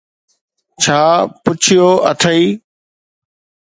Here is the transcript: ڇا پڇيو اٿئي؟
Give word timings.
ڇا 0.81 1.01
پڇيو 1.43 1.87
اٿئي؟ 2.09 2.43